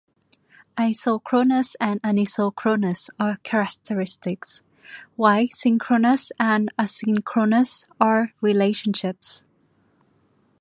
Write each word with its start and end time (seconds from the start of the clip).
Isochronous 0.79 1.75
and 1.79 2.01
anisochronous 2.01 3.11
are 3.19 3.37
characteristics, 3.43 4.63
while 5.15 5.45
synchronous 5.51 6.31
and 6.39 6.71
asynchronous 6.79 7.85
are 7.99 8.33
relationships. 8.41 9.43